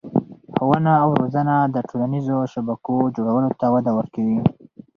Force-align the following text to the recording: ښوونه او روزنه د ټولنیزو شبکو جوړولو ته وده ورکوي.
ښوونه 0.53 0.91
او 1.03 1.09
روزنه 1.21 1.55
د 1.75 1.77
ټولنیزو 1.89 2.37
شبکو 2.53 2.95
جوړولو 3.15 3.49
ته 3.59 3.65
وده 3.73 3.91
ورکوي. 3.97 4.39